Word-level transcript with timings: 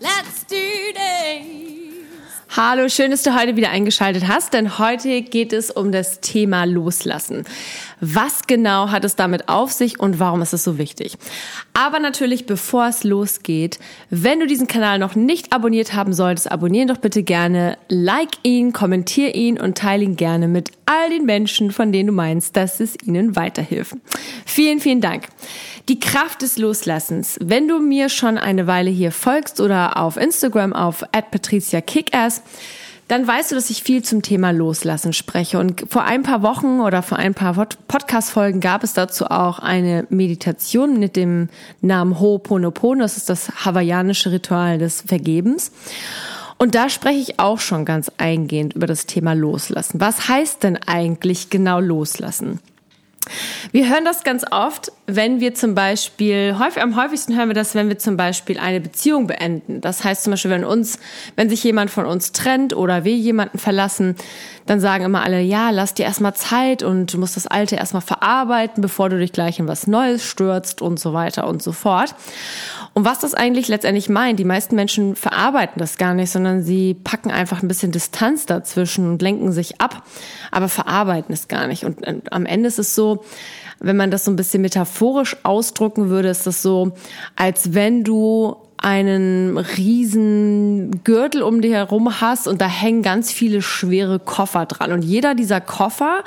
let's 0.00 0.44
do 0.46 0.56
this! 0.94 1.68
Hallo, 2.56 2.88
schön, 2.88 3.10
dass 3.10 3.22
du 3.22 3.38
heute 3.38 3.56
wieder 3.56 3.70
eingeschaltet 3.70 4.26
hast, 4.26 4.52
denn 4.52 4.78
heute 4.78 5.22
geht 5.22 5.52
es 5.52 5.70
um 5.70 5.92
das 5.92 6.20
Thema 6.20 6.64
Loslassen. 6.64 7.44
Was 8.00 8.46
genau 8.46 8.90
hat 8.90 9.04
es 9.04 9.16
damit 9.16 9.48
auf 9.48 9.72
sich 9.72 9.98
und 9.98 10.18
warum 10.18 10.42
ist 10.42 10.52
es 10.52 10.64
so 10.64 10.78
wichtig? 10.78 11.16
Aber 11.74 11.98
natürlich, 11.98 12.46
bevor 12.46 12.86
es 12.86 13.04
losgeht, 13.04 13.78
wenn 14.10 14.40
du 14.40 14.46
diesen 14.46 14.66
Kanal 14.66 14.98
noch 14.98 15.14
nicht 15.14 15.52
abonniert 15.52 15.94
haben 15.94 16.12
solltest, 16.12 16.50
abonnieren 16.50 16.88
doch 16.88 16.98
bitte 16.98 17.22
gerne, 17.22 17.76
like 17.88 18.32
ihn, 18.42 18.72
kommentier 18.72 19.34
ihn 19.34 19.60
und 19.60 19.78
teile 19.78 20.04
ihn 20.04 20.16
gerne 20.16 20.48
mit 20.48 20.70
all 20.86 21.10
den 21.10 21.24
Menschen, 21.24 21.70
von 21.70 21.92
denen 21.92 22.08
du 22.08 22.12
meinst, 22.12 22.56
dass 22.56 22.80
es 22.80 22.96
ihnen 23.04 23.36
weiterhilft. 23.36 23.96
Vielen, 24.46 24.80
vielen 24.80 25.00
Dank. 25.00 25.28
Die 25.88 26.00
Kraft 26.00 26.42
des 26.42 26.58
Loslassens. 26.58 27.38
Wenn 27.42 27.68
du 27.68 27.78
mir 27.78 28.08
schon 28.08 28.38
eine 28.38 28.66
Weile 28.66 28.90
hier 28.90 29.12
folgst 29.12 29.60
oder 29.60 29.96
auf 29.96 30.16
Instagram 30.16 30.72
auf 30.72 31.04
@patricia_kickass, 31.12 32.42
dann 33.08 33.26
weißt 33.26 33.50
du, 33.50 33.54
dass 33.54 33.70
ich 33.70 33.82
viel 33.82 34.02
zum 34.04 34.20
Thema 34.20 34.50
Loslassen 34.50 35.14
spreche. 35.14 35.58
Und 35.58 35.84
vor 35.88 36.04
ein 36.04 36.22
paar 36.22 36.42
Wochen 36.42 36.80
oder 36.80 37.02
vor 37.02 37.18
ein 37.18 37.34
paar 37.34 37.54
Podcast-Folgen 37.54 38.60
gab 38.60 38.84
es 38.84 38.92
dazu 38.92 39.26
auch 39.26 39.58
eine 39.58 40.06
Meditation 40.10 40.98
mit 40.98 41.16
dem 41.16 41.48
Namen 41.80 42.14
Ho'oponopono. 42.14 43.00
Das 43.00 43.16
ist 43.16 43.30
das 43.30 43.64
hawaiianische 43.64 44.30
Ritual 44.30 44.76
des 44.76 45.02
Vergebens. 45.02 45.72
Und 46.58 46.74
da 46.74 46.90
spreche 46.90 47.20
ich 47.20 47.40
auch 47.40 47.60
schon 47.60 47.86
ganz 47.86 48.12
eingehend 48.18 48.74
über 48.74 48.86
das 48.86 49.06
Thema 49.06 49.32
Loslassen. 49.32 50.00
Was 50.00 50.28
heißt 50.28 50.62
denn 50.62 50.76
eigentlich 50.76 51.48
genau 51.48 51.80
Loslassen? 51.80 52.60
Wir 53.72 53.88
hören 53.88 54.04
das 54.04 54.22
ganz 54.22 54.44
oft, 54.50 54.92
wenn 55.10 55.40
wir 55.40 55.54
zum 55.54 55.74
Beispiel, 55.74 56.56
häufig, 56.58 56.82
am 56.82 56.94
häufigsten 56.94 57.34
hören 57.34 57.48
wir 57.48 57.54
das, 57.54 57.74
wenn 57.74 57.88
wir 57.88 57.98
zum 57.98 58.18
Beispiel 58.18 58.58
eine 58.58 58.78
Beziehung 58.78 59.26
beenden. 59.26 59.80
Das 59.80 60.04
heißt 60.04 60.22
zum 60.22 60.32
Beispiel, 60.32 60.50
wenn 60.50 60.64
uns, 60.64 60.98
wenn 61.34 61.48
sich 61.48 61.64
jemand 61.64 61.90
von 61.90 62.04
uns 62.04 62.32
trennt 62.32 62.76
oder 62.76 63.04
wir 63.04 63.16
jemanden 63.16 63.56
verlassen, 63.56 64.16
dann 64.66 64.80
sagen 64.80 65.04
immer 65.04 65.22
alle, 65.22 65.40
ja, 65.40 65.70
lass 65.70 65.94
dir 65.94 66.04
erstmal 66.04 66.34
Zeit 66.34 66.82
und 66.82 67.14
du 67.14 67.18
musst 67.18 67.36
das 67.36 67.46
Alte 67.46 67.76
erstmal 67.76 68.02
verarbeiten, 68.02 68.82
bevor 68.82 69.08
du 69.08 69.18
dich 69.18 69.32
gleich 69.32 69.58
in 69.58 69.66
was 69.66 69.86
Neues 69.86 70.22
stürzt 70.22 70.82
und 70.82 71.00
so 71.00 71.14
weiter 71.14 71.46
und 71.46 71.62
so 71.62 71.72
fort. 71.72 72.14
Und 72.92 73.06
was 73.06 73.18
das 73.18 73.32
eigentlich 73.32 73.68
letztendlich 73.68 74.10
meint, 74.10 74.38
die 74.38 74.44
meisten 74.44 74.76
Menschen 74.76 75.16
verarbeiten 75.16 75.78
das 75.78 75.96
gar 75.96 76.12
nicht, 76.12 76.30
sondern 76.30 76.62
sie 76.62 76.92
packen 76.92 77.30
einfach 77.30 77.62
ein 77.62 77.68
bisschen 77.68 77.92
Distanz 77.92 78.44
dazwischen 78.44 79.08
und 79.08 79.22
lenken 79.22 79.52
sich 79.52 79.80
ab, 79.80 80.02
aber 80.50 80.68
verarbeiten 80.68 81.32
es 81.32 81.48
gar 81.48 81.66
nicht. 81.66 81.84
Und 81.84 82.30
am 82.30 82.44
Ende 82.44 82.68
ist 82.68 82.78
es 82.78 82.94
so, 82.94 83.24
wenn 83.80 83.96
man 83.96 84.10
das 84.10 84.24
so 84.24 84.30
ein 84.30 84.36
bisschen 84.36 84.62
metaphorisch 84.62 85.36
ausdrucken 85.42 86.08
würde, 86.08 86.28
ist 86.28 86.46
das 86.46 86.62
so, 86.62 86.92
als 87.36 87.74
wenn 87.74 88.04
du 88.04 88.56
einen 88.80 89.58
riesen 89.58 91.02
Gürtel 91.02 91.42
um 91.42 91.60
dich 91.60 91.72
herum 91.72 92.20
hast 92.20 92.46
und 92.46 92.60
da 92.60 92.68
hängen 92.68 93.02
ganz 93.02 93.32
viele 93.32 93.60
schwere 93.60 94.20
Koffer 94.20 94.66
dran. 94.66 94.92
Und 94.92 95.02
jeder 95.02 95.34
dieser 95.34 95.60
Koffer 95.60 96.22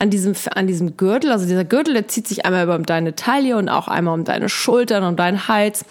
an 0.00 0.10
diesem, 0.10 0.34
an 0.54 0.66
diesem 0.66 0.96
Gürtel, 0.96 1.30
also 1.30 1.46
dieser 1.46 1.64
Gürtel, 1.64 1.94
der 1.94 2.08
zieht 2.08 2.26
sich 2.26 2.44
einmal 2.44 2.64
über 2.64 2.76
deine 2.78 3.14
Taille 3.14 3.56
und 3.56 3.68
auch 3.68 3.86
einmal 3.86 4.14
um 4.14 4.24
deine 4.24 4.48
Schultern 4.48 5.04
und 5.04 5.20
deinen 5.20 5.46
Hals. 5.46 5.84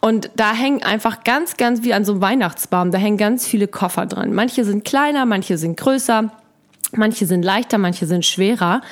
Und 0.00 0.30
da 0.34 0.52
hängen 0.52 0.82
einfach 0.82 1.22
ganz, 1.22 1.56
ganz 1.56 1.84
wie 1.84 1.94
an 1.94 2.04
so 2.04 2.12
einem 2.12 2.22
Weihnachtsbaum, 2.22 2.90
da 2.90 2.98
hängen 2.98 3.16
ganz 3.16 3.46
viele 3.46 3.68
Koffer 3.68 4.06
dran. 4.06 4.34
Manche 4.34 4.64
sind 4.64 4.84
kleiner, 4.84 5.26
manche 5.26 5.58
sind 5.58 5.76
größer, 5.76 6.32
manche 6.92 7.26
sind 7.26 7.44
leichter, 7.44 7.78
manche 7.78 8.06
sind 8.06 8.24
schwerer. 8.24 8.82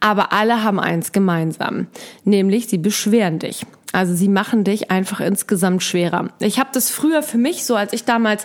Aber 0.00 0.32
alle 0.32 0.62
haben 0.62 0.78
eins 0.80 1.12
gemeinsam, 1.12 1.88
nämlich 2.24 2.68
sie 2.68 2.78
beschweren 2.78 3.38
dich. 3.38 3.66
Also 3.92 4.14
sie 4.14 4.28
machen 4.28 4.64
dich 4.64 4.90
einfach 4.90 5.20
insgesamt 5.20 5.82
schwerer. 5.82 6.28
Ich 6.40 6.58
habe 6.58 6.70
das 6.72 6.90
früher 6.90 7.22
für 7.22 7.38
mich 7.38 7.64
so, 7.64 7.74
als 7.74 7.92
ich 7.92 8.04
damals 8.04 8.44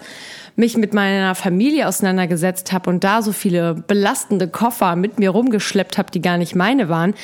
mich 0.56 0.78
mit 0.78 0.94
meiner 0.94 1.34
Familie 1.34 1.88
auseinandergesetzt 1.88 2.72
habe 2.72 2.90
und 2.90 3.04
da 3.04 3.22
so 3.22 3.32
viele 3.32 3.74
belastende 3.74 4.48
Koffer 4.48 4.96
mit 4.96 5.18
mir 5.18 5.32
rumgeschleppt 5.32 5.98
habe, 5.98 6.12
die 6.12 6.22
gar 6.22 6.38
nicht 6.38 6.56
meine 6.56 6.90
waren, 6.90 7.16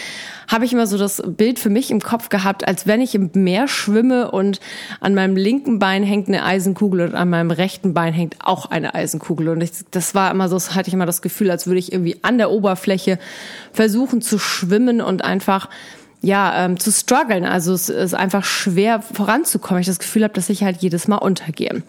habe 0.47 0.65
ich 0.65 0.73
immer 0.73 0.87
so 0.87 0.97
das 0.97 1.21
Bild 1.25 1.59
für 1.59 1.69
mich 1.69 1.91
im 1.91 2.01
Kopf 2.01 2.29
gehabt, 2.29 2.67
als 2.67 2.87
wenn 2.87 3.01
ich 3.01 3.13
im 3.13 3.29
Meer 3.35 3.67
schwimme 3.67 4.31
und 4.31 4.59
an 4.99 5.13
meinem 5.13 5.35
linken 5.35 5.77
Bein 5.77 6.01
hängt 6.01 6.27
eine 6.27 6.43
Eisenkugel 6.43 7.01
und 7.01 7.13
an 7.15 7.29
meinem 7.29 7.51
rechten 7.51 7.93
Bein 7.93 8.13
hängt 8.13 8.37
auch 8.39 8.65
eine 8.65 8.95
Eisenkugel. 8.95 9.49
Und 9.49 9.61
ich, 9.61 9.71
das 9.91 10.15
war 10.15 10.31
immer 10.31 10.49
so, 10.49 10.59
hatte 10.75 10.87
ich 10.87 10.95
immer 10.95 11.05
das 11.05 11.21
Gefühl, 11.21 11.51
als 11.51 11.67
würde 11.67 11.79
ich 11.79 11.93
irgendwie 11.93 12.17
an 12.23 12.39
der 12.39 12.49
Oberfläche 12.49 13.19
versuchen 13.73 14.23
zu 14.23 14.39
schwimmen 14.39 15.01
und 15.01 15.23
einfach 15.23 15.69
ja, 16.21 16.65
ähm, 16.65 16.79
zu 16.79 16.91
strugglen. 16.91 17.45
Also 17.45 17.73
es 17.73 17.89
ist 17.89 18.13
einfach 18.13 18.43
schwer 18.43 19.01
voranzukommen. 19.01 19.81
Ich 19.81 19.87
das 19.87 19.99
Gefühl 19.99 20.23
habe, 20.23 20.33
dass 20.33 20.49
ich 20.49 20.63
halt 20.63 20.81
jedes 20.81 21.07
Mal 21.07 21.17
untergehe. 21.17 21.83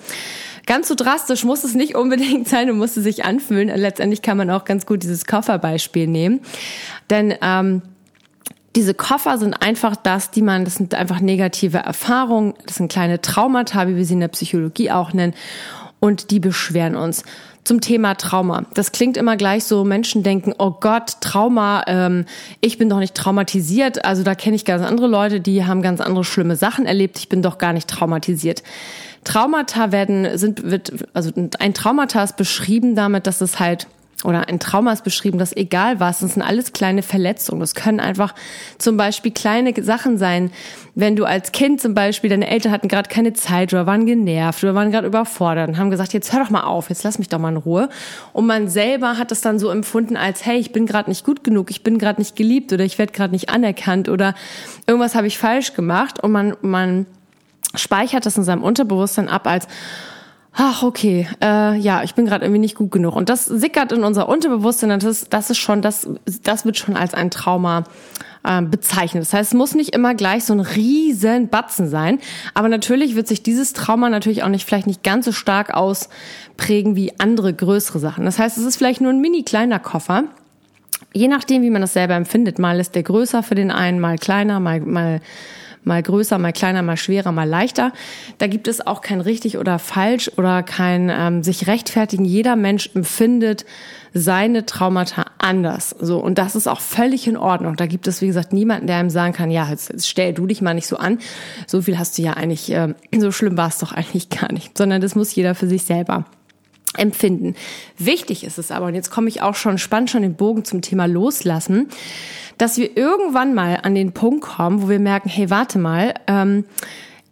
Ganz 0.67 0.89
so 0.89 0.95
drastisch 0.95 1.45
muss 1.45 1.65
es 1.65 1.75
nicht 1.75 1.95
unbedingt 1.97 2.49
sein 2.49 2.71
und 2.71 2.79
muss 2.79 2.97
es 2.97 3.05
sich 3.05 3.25
anfühlen. 3.25 3.69
Letztendlich 3.69 4.23
kann 4.23 4.37
man 4.37 4.51
auch 4.51 4.65
ganz 4.65 4.87
gut 4.87 5.03
dieses 5.03 5.27
Kofferbeispiel 5.27 6.07
nehmen. 6.07 6.41
Denn 7.09 7.35
ähm, 7.43 7.83
diese 8.77 8.95
Koffer 8.95 9.39
sind 9.39 9.55
einfach 9.55 9.97
das, 9.97 10.31
die 10.31 10.43
man, 10.43 10.65
das 10.65 10.77
sind 10.77 10.95
einfach 10.95 11.21
negative 11.21 11.79
Erfahrungen, 11.79 12.55
das 12.67 12.77
sind 12.77 12.91
kleine 12.91 13.21
Traumata, 13.21 13.89
wie 13.89 13.97
wir 13.97 14.05
sie 14.05 14.15
in 14.15 14.21
der 14.21 14.29
Psychologie 14.29 14.93
auch 14.93 15.13
nennen, 15.13 15.35
und 15.99 16.31
die 16.31 16.41
beschweren 16.41 16.97
uns 16.97 17.25
zum 17.65 17.81
Thema 17.81 18.15
Trauma. 18.15 18.65
Das 18.75 18.93
klingt 18.93 19.17
immer 19.17 19.37
gleich 19.37 19.65
so, 19.65 19.85
Menschen 19.85 20.23
denken, 20.23 20.55
oh 20.59 20.73
Gott, 20.81 21.21
Trauma, 21.21 21.85
ähm, 21.87 22.25
ich 22.61 22.79
bin 22.79 22.89
doch 22.89 22.99
nicht 22.99 23.15
traumatisiert. 23.15 24.05
Also 24.05 24.23
da 24.23 24.35
kenne 24.35 24.57
ich 24.57 24.65
ganz 24.65 24.83
andere 24.83 25.07
Leute, 25.07 25.41
die 25.41 25.65
haben 25.65 25.83
ganz 25.83 26.01
andere 26.01 26.25
schlimme 26.25 26.57
Sachen 26.57 26.87
erlebt. 26.87 27.19
Ich 27.19 27.29
bin 27.29 27.43
doch 27.43 27.59
gar 27.59 27.73
nicht 27.73 27.89
traumatisiert. 27.89 28.63
Traumata 29.25 29.93
werden, 29.93 30.39
sind, 30.39 30.63
wird, 30.71 30.93
also 31.13 31.31
ein 31.59 31.75
Traumata 31.75 32.23
ist 32.23 32.37
beschrieben 32.37 32.95
damit, 32.95 33.27
dass 33.27 33.41
es 33.41 33.61
halt 33.61 33.87
oder 34.25 34.49
ein 34.49 34.61
Trauma 34.61 34.93
ist 34.93 35.05
beschrieben, 35.05 35.39
dass 35.39 35.57
egal 35.57 36.01
was, 36.01 36.21
das 36.21 36.35
sind 36.35 36.43
alles 36.43 36.73
kleine 36.73 37.03
Verletzungen. 37.03 37.61
Das 37.61 37.75
können 37.75 38.01
einfach 38.01 38.35
zum 38.79 38.97
Beispiel 38.97 39.33
kleine 39.33 39.73
Sachen 39.83 40.19
sein. 40.19 40.51
Wenn 40.95 41.17
du 41.17 41.25
als 41.25 41.53
Kind 41.53 41.81
zum 41.81 41.95
Beispiel, 41.95 42.29
deine 42.29 42.49
Eltern 42.49 42.73
hatten 42.73 42.89
gerade 42.89 43.09
keine 43.09 43.33
Zeit 43.33 43.73
oder 43.73 43.87
waren 43.87 44.07
genervt 44.07 44.63
oder 44.63 44.75
waren 44.75 44.91
gerade 44.91 45.07
überfordert 45.07 45.69
und 45.69 45.79
haben 45.79 45.91
gesagt, 45.91 46.13
jetzt 46.13 46.33
hör 46.33 46.41
doch 46.41 46.51
mal 46.51 46.65
auf, 46.65 46.91
jetzt 46.91 47.03
lass 47.03 47.19
mich 47.19 47.29
doch 47.29 47.39
mal 47.39 47.51
in 47.51 47.57
Ruhe. 47.57 47.89
Und 48.33 48.47
man 48.47 48.69
selber 48.69 49.17
hat 49.17 49.33
es 49.33 49.41
dann 49.41 49.59
so 49.59 49.71
empfunden 49.71 50.17
als, 50.17 50.45
hey, 50.45 50.59
ich 50.59 50.73
bin 50.73 50.87
gerade 50.87 51.09
nicht 51.09 51.25
gut 51.25 51.43
genug, 51.43 51.71
ich 51.71 51.83
bin 51.83 51.99
gerade 51.99 52.21
nicht 52.21 52.37
geliebt 52.37 52.73
oder 52.73 52.85
ich 52.85 52.99
werde 52.99 53.13
gerade 53.13 53.33
nicht 53.33 53.49
anerkannt 53.49 54.09
oder 54.09 54.35
irgendwas 54.87 55.15
habe 55.15 55.27
ich 55.27 55.39
falsch 55.39 55.75
gemacht 55.75 56.23
und 56.23 56.33
man, 56.33 56.57
man 56.61 57.07
speichert 57.75 58.27
das 58.27 58.37
in 58.37 58.45
seinem 58.45 58.63
Unterbewusstsein 58.63 59.29
ab 59.29 59.47
als, 59.47 59.67
ach 60.63 60.83
okay, 60.83 61.27
äh, 61.43 61.79
ja, 61.79 62.03
ich 62.03 62.15
bin 62.15 62.27
gerade 62.27 62.45
irgendwie 62.45 62.61
nicht 62.61 62.75
gut 62.75 62.91
genug. 62.91 63.17
Und 63.17 63.31
das 63.31 63.47
sickert 63.47 63.93
in 63.93 64.05
unser 64.05 64.29
Unterbewusstsein. 64.29 64.91
Das 64.91 65.05
ist, 65.05 65.33
das 65.33 65.49
ist 65.49 65.57
schon, 65.57 65.81
das, 65.81 66.07
das 66.43 66.67
wird 66.67 66.77
schon 66.77 66.97
als 66.97 67.15
ein 67.15 67.31
Trauma 67.31 67.85
äh, 68.45 68.61
bezeichnet. 68.61 69.23
Das 69.23 69.33
heißt, 69.33 69.53
es 69.53 69.57
muss 69.57 69.75
nicht 69.75 69.95
immer 69.95 70.15
gleich 70.15 70.45
so 70.45 70.53
ein 70.53 70.61
riesen 70.61 71.49
Batzen 71.49 71.89
sein. 71.89 72.19
Aber 72.53 72.69
natürlich 72.69 73.17
wird 73.17 73.27
sich 73.27 73.43
dieses 73.43 73.73
Trauma 73.73 74.11
natürlich 74.11 74.43
auch 74.43 74.49
nicht 74.49 74.67
vielleicht 74.67 74.87
nicht 74.87 75.03
ganz 75.03 75.25
so 75.25 75.33
stark 75.33 75.73
ausprägen 75.73 76.95
wie 76.95 77.19
andere 77.19 77.55
größere 77.55 77.99
Sachen. 77.99 78.27
Das 78.27 78.39
heißt, 78.39 78.59
es 78.59 78.65
ist 78.65 78.77
vielleicht 78.77 79.01
nur 79.01 79.13
ein 79.13 79.21
mini 79.23 79.45
kleiner 79.45 79.79
Koffer. 79.79 80.25
Je 81.15 81.29
nachdem, 81.29 81.63
wie 81.63 81.71
man 81.71 81.81
das 81.81 81.95
selber 81.95 82.17
empfindet. 82.17 82.59
Mal 82.59 82.79
ist 82.81 82.95
der 82.95 83.03
größer 83.03 83.43
für 83.43 83.55
den 83.55 83.71
einen, 83.71 83.99
mal 83.99 84.19
kleiner, 84.19 84.61
mal, 84.61 84.81
mal 84.81 85.23
mal 85.85 86.03
größer, 86.03 86.39
mal 86.39 86.53
kleiner, 86.53 86.83
mal 86.83 86.97
schwerer, 86.97 87.33
mal 87.33 87.49
leichter. 87.49 87.93
Da 88.39 88.47
gibt 88.47 88.69
es 88.69 88.87
auch 88.87 89.01
kein 89.01 89.21
richtig 89.21 89.59
oder 89.59 89.79
falsch 89.79 90.31
oder 90.37 90.63
kein 90.63 91.11
ähm, 91.11 91.43
sich 91.43 91.67
rechtfertigen. 91.67 92.25
Jeder 92.25 92.57
Mensch 92.57 92.91
empfindet 92.95 93.65
seine 94.13 94.67
Traumata 94.67 95.27
anders. 95.39 95.95
So 96.01 96.19
und 96.19 96.39
das 96.39 96.57
ist 96.57 96.67
auch 96.67 96.81
völlig 96.81 97.27
in 97.27 97.37
Ordnung. 97.37 97.77
Da 97.77 97.87
gibt 97.87 98.07
es 98.09 98.21
wie 98.21 98.27
gesagt 98.27 98.53
niemanden, 98.53 98.87
der 98.87 99.01
ihm 99.01 99.11
sagen 99.11 99.33
kann, 99.33 99.51
ja, 99.51 99.69
jetzt, 99.69 99.91
jetzt 99.91 100.09
stell 100.09 100.35
du 100.35 100.47
dich 100.47 100.61
mal 100.61 100.75
nicht 100.75 100.87
so 100.87 100.97
an. 100.97 101.19
So 101.67 101.83
viel 101.83 101.99
hast 101.99 102.19
du 102.19 102.23
ja 102.23 102.33
eigentlich, 102.33 102.73
äh, 102.73 102.95
so 103.17 103.33
schlimm 103.33 103.57
war 103.57 103.69
es 103.69 103.79
doch 103.79 103.93
eigentlich 103.93 104.29
gar 104.29 104.53
nicht, 104.53 104.77
sondern 104.77 105.01
das 105.01 105.15
muss 105.15 105.35
jeder 105.35 105.55
für 105.55 105.69
sich 105.69 105.85
selber 105.85 106.25
empfinden. 106.97 107.55
Wichtig 107.99 108.45
ist 108.45 108.59
es 108.59 108.71
aber, 108.71 108.87
und 108.87 108.95
jetzt 108.95 109.11
komme 109.11 109.29
ich 109.29 109.43
auch 109.43 109.55
schon, 109.55 109.79
spannend 109.79 110.11
schon 110.11 110.23
den 110.23 110.35
Bogen 110.35 110.65
zum 110.65 110.83
Thema 110.83 111.07
Loslassen, 111.07 111.89
dass 112.59 112.77
wir 112.79 112.97
irgendwann 112.97 113.55
mal 113.55 113.81
an 113.83 113.95
den 113.95 114.13
Punkt 114.13 114.43
kommen, 114.43 114.83
wo 114.83 114.89
wir 114.89 114.99
merken, 115.01 115.29
hey, 115.29 115.51
warte 115.51 115.79
mal, 115.79 116.15
ähm, 116.27 116.65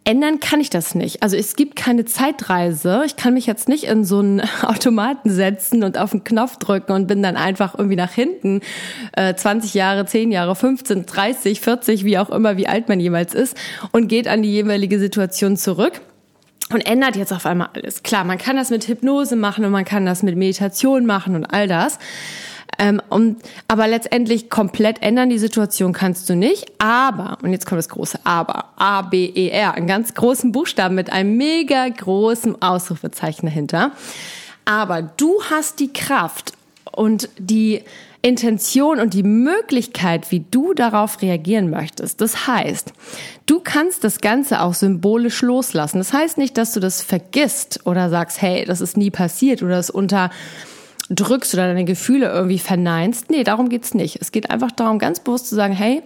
ändern 0.05 0.39
kann 0.39 0.59
ich 0.59 0.71
das 0.71 0.95
nicht. 0.95 1.21
Also 1.21 1.37
es 1.37 1.55
gibt 1.55 1.75
keine 1.75 2.03
Zeitreise. 2.03 3.03
Ich 3.05 3.15
kann 3.15 3.35
mich 3.35 3.45
jetzt 3.45 3.69
nicht 3.69 3.83
in 3.83 4.03
so 4.05 4.19
einen 4.19 4.41
Automaten 4.63 5.29
setzen 5.29 5.83
und 5.83 5.99
auf 5.99 6.11
den 6.11 6.23
Knopf 6.23 6.57
drücken 6.57 6.93
und 6.93 7.05
bin 7.05 7.21
dann 7.21 7.37
einfach 7.37 7.77
irgendwie 7.77 7.95
nach 7.95 8.11
hinten 8.11 8.61
äh, 9.15 9.35
20 9.35 9.75
Jahre, 9.75 10.05
10 10.05 10.31
Jahre, 10.31 10.55
15, 10.55 11.05
30, 11.05 11.61
40, 11.61 12.05
wie 12.05 12.17
auch 12.17 12.31
immer, 12.31 12.57
wie 12.57 12.67
alt 12.67 12.89
man 12.89 12.99
jeweils 12.99 13.35
ist 13.35 13.55
und 13.91 14.07
geht 14.07 14.27
an 14.27 14.41
die 14.41 14.51
jeweilige 14.51 14.99
Situation 14.99 15.57
zurück 15.57 16.01
und 16.71 16.81
ändert 16.81 17.15
jetzt 17.15 17.33
auf 17.33 17.45
einmal 17.45 17.69
alles. 17.73 18.03
Klar, 18.03 18.23
man 18.23 18.37
kann 18.37 18.55
das 18.55 18.69
mit 18.69 18.87
Hypnose 18.87 19.35
machen 19.35 19.65
und 19.65 19.71
man 19.71 19.85
kann 19.85 20.05
das 20.05 20.23
mit 20.23 20.35
Meditation 20.35 21.05
machen 21.05 21.35
und 21.35 21.45
all 21.45 21.67
das. 21.67 21.99
Ähm, 22.77 23.01
um, 23.09 23.35
aber 23.67 23.87
letztendlich 23.87 24.49
komplett 24.49 25.01
ändern 25.01 25.29
die 25.29 25.39
Situation 25.39 25.91
kannst 25.91 26.29
du 26.29 26.35
nicht. 26.35 26.71
Aber, 26.77 27.37
und 27.41 27.51
jetzt 27.51 27.65
kommt 27.65 27.79
das 27.79 27.89
große 27.89 28.19
Aber, 28.23 28.73
A, 28.77 29.01
B, 29.01 29.25
E, 29.25 29.49
R, 29.49 29.73
einen 29.73 29.87
ganz 29.87 30.13
großen 30.13 30.51
Buchstaben 30.51 30.95
mit 30.95 31.11
einem 31.11 31.35
mega 31.35 31.87
großen 31.89 32.61
Ausrufezeichen 32.61 33.47
dahinter. 33.47 33.91
Aber 34.63 35.01
du 35.01 35.41
hast 35.49 35.79
die 35.79 35.91
Kraft 35.91 36.53
und 36.91 37.29
die 37.37 37.83
Intention 38.21 38.99
und 38.99 39.13
die 39.13 39.23
Möglichkeit, 39.23 40.31
wie 40.31 40.45
du 40.51 40.73
darauf 40.73 41.21
reagieren 41.21 41.69
möchtest. 41.69 42.19
Das 42.19 42.47
heißt, 42.47 42.91
du 43.45 43.61
kannst 43.61 44.03
das 44.03 44.19
Ganze 44.19 44.61
auch 44.61 44.73
symbolisch 44.73 45.41
loslassen. 45.41 45.99
Das 45.99 46.11
heißt 46.11 46.37
nicht, 46.37 46.57
dass 46.57 46.73
du 46.73 46.81
das 46.81 47.01
vergisst 47.01 47.81
oder 47.85 48.09
sagst, 48.09 48.41
hey, 48.41 48.65
das 48.65 48.81
ist 48.81 48.97
nie 48.97 49.09
passiert 49.09 49.63
oder 49.63 49.79
es 49.79 49.89
unterdrückst 49.89 51.53
oder 51.53 51.67
deine 51.67 51.85
Gefühle 51.85 52.29
irgendwie 52.29 52.59
verneinst. 52.59 53.29
Nee, 53.29 53.45
darum 53.45 53.69
geht's 53.69 53.93
nicht. 53.93 54.17
Es 54.21 54.33
geht 54.33 54.49
einfach 54.51 54.71
darum, 54.71 54.99
ganz 54.99 55.21
bewusst 55.21 55.47
zu 55.47 55.55
sagen, 55.55 55.73
hey, 55.73 56.01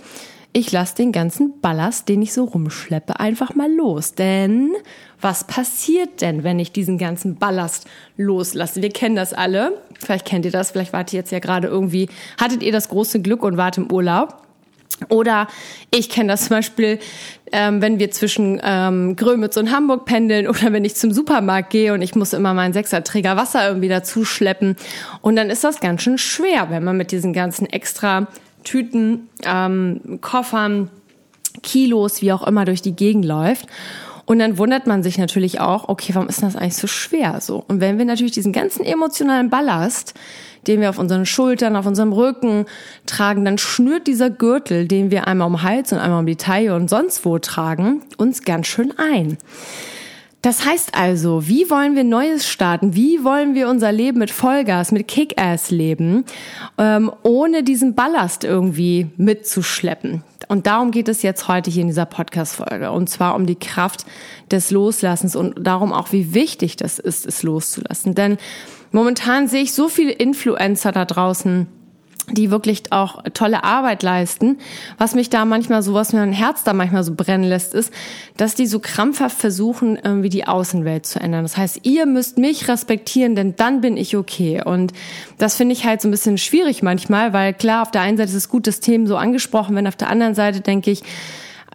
ich 0.53 0.71
lasse 0.71 0.95
den 0.95 1.11
ganzen 1.11 1.59
Ballast, 1.61 2.07
den 2.07 2.21
ich 2.21 2.31
so 2.31 2.43
rumschleppe, 2.43 3.19
einfach 3.19 3.55
mal 3.55 3.71
los. 3.71 4.13
Denn 4.13 4.71
was 5.19 5.45
passiert 5.45 6.21
denn, 6.21 6.43
wenn 6.43 6.59
ich 6.59 6.71
diesen 6.71 6.99
ganzen 6.99 7.35
Ballast 7.37 7.87
loslasse? 8.17 8.81
Wir 8.83 8.91
kennen 8.91 9.15
das 9.15 9.33
alle. 9.33 9.81
Vielleicht 9.99 10.25
kennt 10.25 10.45
ihr 10.45 10.51
das, 10.51 10.71
vielleicht 10.71 10.93
wart 10.93 11.11
ihr 11.11 11.19
jetzt 11.19 11.31
ja 11.31 11.39
gerade 11.39 11.67
irgendwie, 11.67 12.07
hattet 12.39 12.61
ihr 12.61 12.71
das 12.71 12.89
große 12.89 13.21
Glück 13.21 13.43
und 13.43 13.57
wart 13.57 13.77
im 13.77 13.91
Urlaub. 13.91 14.43
Oder 15.09 15.47
ich 15.89 16.07
kenne 16.09 16.33
das 16.33 16.41
zum 16.41 16.57
Beispiel, 16.57 16.99
ähm, 17.51 17.81
wenn 17.81 17.97
wir 17.97 18.11
zwischen 18.11 18.61
ähm, 18.63 19.15
Grömitz 19.15 19.57
und 19.57 19.71
Hamburg 19.71 20.05
pendeln 20.05 20.47
oder 20.47 20.71
wenn 20.71 20.85
ich 20.85 20.95
zum 20.95 21.11
Supermarkt 21.11 21.71
gehe 21.71 21.93
und 21.93 22.03
ich 22.03 22.13
muss 22.13 22.33
immer 22.33 22.53
meinen 22.53 22.73
Sechserträger 22.73 23.35
Wasser 23.35 23.67
irgendwie 23.67 23.89
dazu 23.89 24.23
schleppen. 24.23 24.75
Und 25.21 25.35
dann 25.35 25.49
ist 25.49 25.63
das 25.63 25.79
ganz 25.79 26.03
schön 26.03 26.19
schwer, 26.19 26.69
wenn 26.69 26.83
man 26.83 26.95
mit 26.95 27.11
diesen 27.11 27.33
ganzen 27.33 27.65
extra 27.65 28.27
Tüten, 28.63 29.29
ähm, 29.45 30.19
Koffern, 30.21 30.89
Kilos, 31.61 32.21
wie 32.21 32.31
auch 32.31 32.45
immer, 32.45 32.65
durch 32.65 32.81
die 32.81 32.95
Gegend 32.95 33.25
läuft. 33.25 33.67
Und 34.25 34.39
dann 34.39 34.57
wundert 34.57 34.87
man 34.87 35.03
sich 35.03 35.17
natürlich 35.17 35.59
auch, 35.59 35.89
okay, 35.89 36.15
warum 36.15 36.29
ist 36.29 36.41
das 36.43 36.55
eigentlich 36.55 36.77
so 36.77 36.87
schwer 36.87 37.41
so? 37.41 37.63
Und 37.67 37.81
wenn 37.81 37.97
wir 37.97 38.05
natürlich 38.05 38.31
diesen 38.31 38.53
ganzen 38.53 38.85
emotionalen 38.85 39.49
Ballast, 39.49 40.13
den 40.65 40.79
wir 40.79 40.89
auf 40.89 40.97
unseren 40.97 41.25
Schultern, 41.25 41.75
auf 41.75 41.85
unserem 41.85 42.13
Rücken 42.13 42.65
tragen, 43.05 43.43
dann 43.43 43.57
schnürt 43.57 44.07
dieser 44.07 44.29
Gürtel, 44.29 44.87
den 44.87 45.11
wir 45.11 45.27
einmal 45.27 45.47
um 45.47 45.61
Hals 45.61 45.91
und 45.91 45.99
einmal 45.99 46.19
um 46.19 46.25
die 46.25 46.37
Taille 46.37 46.73
und 46.73 46.89
sonst 46.89 47.25
wo 47.25 47.37
tragen, 47.37 48.01
uns 48.17 48.43
ganz 48.43 48.67
schön 48.67 48.93
ein. 48.97 49.37
Das 50.43 50.65
heißt 50.65 50.93
also, 50.93 51.47
wie 51.47 51.69
wollen 51.69 51.95
wir 51.95 52.03
Neues 52.03 52.45
starten? 52.49 52.95
Wie 52.95 53.23
wollen 53.23 53.55
wir 53.55 53.69
unser 53.69 53.93
Leben 53.93 54.19
mit 54.19 54.29
Vollgas, 54.29 54.91
mit 54.91 55.07
Kick-Ass 55.07 55.71
leben, 55.71 56.25
ähm, 56.77 57.09
ohne 57.23 57.63
diesen 57.63 57.95
Ballast 57.95 58.43
irgendwie 58.43 59.07
mitzuschleppen? 59.15 60.21
Und 60.49 60.67
darum 60.67 60.91
geht 60.91 61.07
es 61.07 61.21
jetzt 61.21 61.47
heute 61.47 61.71
hier 61.71 61.83
in 61.83 61.87
dieser 61.87 62.05
Podcast-Folge. 62.05 62.91
Und 62.91 63.09
zwar 63.09 63.35
um 63.35 63.45
die 63.45 63.55
Kraft 63.55 64.05
des 64.51 64.69
Loslassens 64.69 65.37
und 65.37 65.65
darum 65.65 65.93
auch, 65.93 66.11
wie 66.11 66.33
wichtig 66.33 66.75
das 66.75 66.99
ist, 66.99 67.25
es 67.25 67.41
loszulassen. 67.43 68.13
Denn 68.13 68.37
momentan 68.91 69.47
sehe 69.47 69.63
ich 69.63 69.71
so 69.71 69.87
viele 69.87 70.11
Influencer 70.11 70.91
da 70.91 71.05
draußen, 71.05 71.67
die 72.31 72.51
wirklich 72.51 72.91
auch 72.91 73.23
tolle 73.33 73.63
Arbeit 73.63 74.03
leisten. 74.03 74.57
Was 74.97 75.15
mich 75.15 75.29
da 75.29 75.45
manchmal 75.45 75.83
so, 75.83 75.93
was 75.93 76.13
mir 76.13 76.21
ein 76.21 76.31
Herz 76.31 76.63
da 76.63 76.73
manchmal 76.73 77.03
so 77.03 77.13
brennen 77.13 77.43
lässt, 77.43 77.73
ist, 77.73 77.91
dass 78.37 78.55
die 78.55 78.65
so 78.65 78.79
krampfhaft 78.79 79.37
versuchen, 79.37 79.97
irgendwie 80.01 80.29
die 80.29 80.47
Außenwelt 80.47 81.05
zu 81.05 81.19
ändern. 81.19 81.43
Das 81.43 81.57
heißt, 81.57 81.81
ihr 81.83 82.05
müsst 82.05 82.37
mich 82.37 82.67
respektieren, 82.67 83.35
denn 83.35 83.55
dann 83.55 83.81
bin 83.81 83.97
ich 83.97 84.15
okay. 84.15 84.61
Und 84.63 84.93
das 85.37 85.55
finde 85.55 85.73
ich 85.73 85.85
halt 85.85 86.01
so 86.01 86.07
ein 86.07 86.11
bisschen 86.11 86.37
schwierig 86.37 86.81
manchmal, 86.81 87.33
weil 87.33 87.53
klar, 87.53 87.81
auf 87.81 87.91
der 87.91 88.01
einen 88.01 88.17
Seite 88.17 88.29
ist 88.29 88.35
es 88.35 88.49
gut, 88.49 88.67
das 88.67 88.79
Thema 88.79 89.07
so 89.07 89.17
angesprochen, 89.17 89.75
wenn 89.75 89.87
auf 89.87 89.95
der 89.95 90.09
anderen 90.09 90.35
Seite 90.35 90.61
denke 90.61 90.91
ich, 90.91 91.03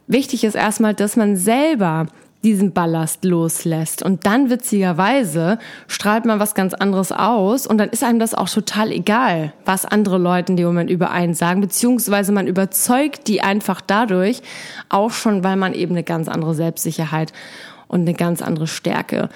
wichtig 0.07 0.45
ist 0.45 0.55
erstmal, 0.55 0.95
dass 0.95 1.17
man 1.17 1.37
selber 1.37 2.07
diesen 2.45 2.73
Ballast 2.73 3.25
loslässt. 3.25 4.03
Und 4.03 4.25
dann 4.27 4.49
witzigerweise 4.51 5.59
strahlt 5.89 6.25
man 6.25 6.39
was 6.39 6.55
ganz 6.55 6.73
anderes 6.73 7.11
aus 7.11 7.67
und 7.67 7.79
dann 7.79 7.89
ist 7.89 8.05
einem 8.05 8.21
das 8.21 8.35
auch 8.35 8.49
total 8.49 8.93
egal, 8.93 9.53
was 9.65 9.85
andere 9.85 10.19
Leute 10.19 10.53
in 10.53 10.57
dem 10.57 10.67
Moment 10.67 10.91
über 10.91 11.11
einen 11.11 11.35
sagen, 11.35 11.61
beziehungsweise 11.61 12.33
man 12.33 12.47
überzeugt 12.47 13.27
die 13.27 13.41
einfach 13.41 13.81
dadurch 13.81 14.41
auch 14.89 15.11
schon, 15.11 15.43
weil 15.43 15.57
man 15.57 15.75
eben 15.75 15.93
eine 15.93 16.05
ganz 16.05 16.29
andere 16.29 16.55
Selbstsicherheit 16.55 17.33
und 17.89 18.03
eine 18.03 18.15
ganz 18.15 18.41
andere 18.41 18.67
Stärke 18.67 19.29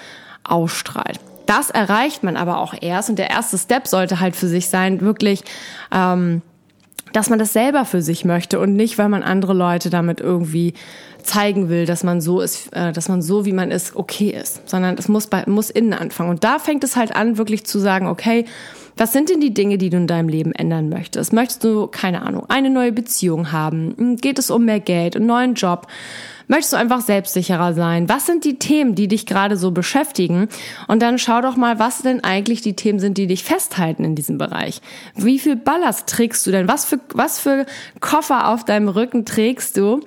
ausstrahlt. 0.43 1.19
Das 1.45 1.69
erreicht 1.69 2.23
man 2.23 2.37
aber 2.37 2.59
auch 2.59 2.73
erst 2.79 3.09
und 3.09 3.19
der 3.19 3.29
erste 3.29 3.57
Step 3.57 3.87
sollte 3.87 4.21
halt 4.21 4.35
für 4.35 4.47
sich 4.47 4.69
sein, 4.69 5.01
wirklich 5.01 5.43
ähm, 5.91 6.41
dass 7.13 7.29
man 7.29 7.39
das 7.39 7.53
selber 7.53 7.85
für 7.85 8.01
sich 8.01 8.25
möchte 8.25 8.59
und 8.59 8.75
nicht, 8.75 8.97
weil 8.97 9.09
man 9.09 9.23
andere 9.23 9.53
Leute 9.53 9.89
damit 9.89 10.19
irgendwie 10.19 10.73
zeigen 11.23 11.69
will, 11.69 11.85
dass 11.85 12.03
man 12.03 12.19
so 12.19 12.41
ist, 12.41 12.73
äh, 12.75 12.91
dass 12.91 13.07
man 13.07 13.21
so 13.21 13.45
wie 13.45 13.53
man 13.53 13.71
ist 13.71 13.95
okay 13.95 14.29
ist, 14.29 14.67
sondern 14.69 14.97
es 14.97 15.07
muss 15.07 15.27
bei 15.27 15.43
muss 15.47 15.69
innen 15.69 15.93
anfangen 15.93 16.31
und 16.31 16.43
da 16.43 16.59
fängt 16.59 16.83
es 16.83 16.97
halt 16.97 17.15
an, 17.15 17.37
wirklich 17.37 17.65
zu 17.65 17.79
sagen, 17.79 18.07
okay, 18.07 18.45
was 18.97 19.11
sind 19.11 19.29
denn 19.29 19.39
die 19.39 19.53
Dinge, 19.53 19.77
die 19.77 19.89
du 19.89 19.97
in 19.97 20.07
deinem 20.07 20.29
Leben 20.29 20.51
ändern 20.51 20.89
möchtest? 20.89 21.33
Möchtest 21.33 21.63
du, 21.63 21.87
keine 21.87 22.21
Ahnung, 22.21 22.45
eine 22.49 22.69
neue 22.69 22.91
Beziehung 22.91 23.51
haben? 23.51 23.95
Hm, 23.97 24.17
geht 24.17 24.37
es 24.37 24.51
um 24.51 24.65
mehr 24.65 24.79
Geld, 24.79 25.15
einen 25.15 25.25
neuen 25.25 25.55
Job? 25.55 25.87
Möchtest 26.47 26.73
du 26.73 26.77
einfach 26.77 27.01
selbstsicherer 27.01 27.73
sein? 27.73 28.09
Was 28.09 28.25
sind 28.25 28.43
die 28.43 28.59
Themen, 28.59 28.95
die 28.95 29.07
dich 29.07 29.25
gerade 29.25 29.57
so 29.57 29.71
beschäftigen? 29.71 30.47
Und 30.87 31.01
dann 31.01 31.17
schau 31.17 31.41
doch 31.41 31.55
mal, 31.55 31.79
was 31.79 32.01
denn 32.01 32.23
eigentlich 32.23 32.61
die 32.61 32.75
Themen 32.75 32.99
sind, 32.99 33.17
die 33.17 33.27
dich 33.27 33.43
festhalten 33.43 34.03
in 34.03 34.15
diesem 34.15 34.37
Bereich. 34.37 34.81
Wie 35.15 35.39
viel 35.39 35.55
Ballast 35.55 36.07
trägst 36.07 36.45
du 36.45 36.51
denn? 36.51 36.67
Was 36.67 36.85
für, 36.85 36.99
was 37.13 37.39
für 37.39 37.65
Koffer 37.99 38.49
auf 38.49 38.65
deinem 38.65 38.87
Rücken 38.87 39.25
trägst 39.25 39.77
du? 39.77 40.01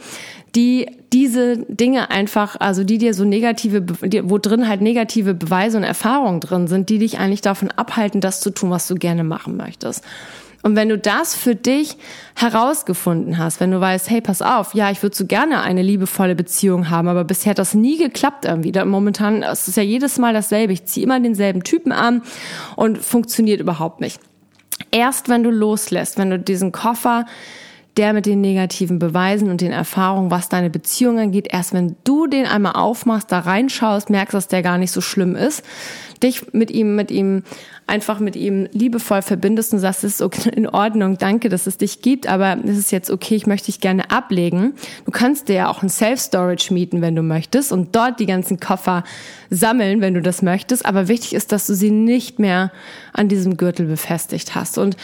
die 0.57 0.87
diese 1.13 1.59
Dinge 1.69 2.11
einfach, 2.11 2.57
also 2.59 2.83
die 2.83 2.99
dir 2.99 3.15
so 3.15 3.25
negative, 3.25 3.85
wo 4.25 4.39
drin 4.39 4.67
halt 4.67 4.81
negative 4.81 5.35
Beweise 5.35 5.77
und 5.77 5.85
Erfahrungen 5.85 6.41
drin 6.41 6.67
sind, 6.67 6.89
die 6.89 6.99
dich 6.99 7.19
eigentlich 7.19 7.43
davon 7.43 7.71
abhalten, 7.71 8.21
das 8.21 8.41
zu 8.41 8.51
tun, 8.51 8.71
was 8.71 8.89
du 8.89 8.95
gerne 8.95 9.23
machen 9.23 9.57
möchtest. 9.57 10.03
Und 10.67 10.75
wenn 10.75 10.89
du 10.89 10.99
das 10.99 11.37
für 11.37 11.55
dich 11.55 11.97
herausgefunden 12.35 13.39
hast, 13.39 13.61
wenn 13.61 13.71
du 13.71 13.81
weißt, 13.81 14.11
hey, 14.11 14.21
pass 14.21 14.43
auf, 14.43 14.75
ja, 14.75 14.91
ich 14.91 15.01
würde 15.01 15.15
so 15.15 15.25
gerne 15.25 15.61
eine 15.61 15.81
liebevolle 15.81 16.35
Beziehung 16.35 16.91
haben, 16.91 17.07
aber 17.07 17.23
bisher 17.23 17.51
hat 17.51 17.61
das 17.61 17.75
nie 17.75 17.99
geklappt 17.99 18.47
irgendwie. 18.47 18.73
Momentan 18.85 19.45
ist 19.45 19.69
es 19.69 19.77
ja 19.77 19.85
jedes 19.85 20.19
Mal 20.19 20.33
dasselbe. 20.33 20.73
Ich 20.73 20.85
ziehe 20.85 21.07
immer 21.07 21.21
denselben 21.21 21.63
Typen 21.63 21.93
an 21.93 22.23
und 22.75 22.99
funktioniert 22.99 23.61
überhaupt 23.61 24.01
nicht. 24.01 24.19
Erst 24.91 25.29
wenn 25.29 25.45
du 25.45 25.51
loslässt, 25.51 26.19
wenn 26.19 26.31
du 26.31 26.39
diesen 26.41 26.73
Koffer 26.73 27.27
der 27.97 28.13
mit 28.13 28.27
den 28.27 28.43
negativen 28.43 28.99
Beweisen 28.99 29.51
und 29.51 29.61
den 29.63 29.73
Erfahrungen, 29.73 30.31
was 30.31 30.49
deine 30.49 30.69
Beziehung 30.69 31.19
angeht, 31.19 31.49
erst 31.51 31.73
wenn 31.73 31.97
du 32.05 32.27
den 32.27 32.45
einmal 32.45 32.73
aufmachst, 32.73 33.33
da 33.33 33.41
reinschaust, 33.41 34.11
merkst, 34.11 34.35
dass 34.35 34.49
der 34.49 34.63
gar 34.63 34.77
nicht 34.77 34.91
so 34.91 35.01
schlimm 35.01 35.35
ist, 35.35 35.65
dich 36.23 36.53
mit 36.53 36.71
ihm, 36.71 36.95
mit 36.95 37.11
ihm, 37.11 37.43
einfach 37.87 38.19
mit 38.21 38.37
ihm 38.37 38.69
liebevoll 38.73 39.23
verbindest 39.23 39.73
und 39.73 39.79
sagst, 39.79 40.05
es 40.05 40.15
ist 40.15 40.23
okay, 40.23 40.51
in 40.55 40.69
Ordnung, 40.69 41.17
danke, 41.17 41.49
dass 41.49 41.67
es 41.67 41.79
dich 41.79 42.03
gibt, 42.03 42.27
aber 42.27 42.59
es 42.65 42.77
ist 42.77 42.93
jetzt 42.93 43.11
okay, 43.11 43.35
ich 43.35 43.47
möchte 43.47 43.67
dich 43.67 43.81
gerne 43.81 44.11
ablegen. 44.11 44.75
Du 45.07 45.11
kannst 45.11 45.49
dir 45.49 45.55
ja 45.55 45.69
auch 45.69 45.83
ein 45.83 45.89
Self-Storage 45.89 46.75
mieten, 46.75 47.01
wenn 47.01 47.17
du 47.17 47.23
möchtest 47.23 47.73
und 47.73 47.97
dort 47.97 48.21
die 48.21 48.27
ganzen 48.27 48.61
Koffer 48.61 49.05
sammeln, 49.49 50.03
wenn 50.03 50.15
du 50.15 50.21
das 50.21 50.43
möchtest, 50.43 50.85
aber 50.85 51.09
wichtig 51.09 51.35
ist, 51.35 51.53
dass 51.53 51.67
du 51.67 51.75
sie 51.75 51.91
nicht 51.91 52.39
mehr 52.39 52.73
an 53.15 53.29
diesem 53.29 53.57
Gürtel 53.57 53.87
befestigt 53.87 54.55
hast. 54.55 54.77
Und 54.77 54.97